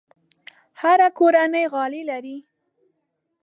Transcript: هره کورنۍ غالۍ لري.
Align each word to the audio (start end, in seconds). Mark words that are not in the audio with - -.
هره 0.81 1.07
کورنۍ 1.19 1.65
غالۍ 1.73 2.01
لري. 2.09 2.37